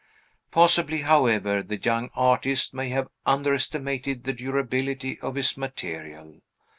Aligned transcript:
Possibly, 0.49 1.01
however, 1.03 1.61
the 1.61 1.77
young 1.77 2.09
artist 2.15 2.73
may 2.73 2.89
have 2.89 3.09
underestimated 3.27 4.23
the 4.23 4.33
durability 4.33 5.19
of 5.19 5.35
his 5.35 5.55
material. 5.55 6.41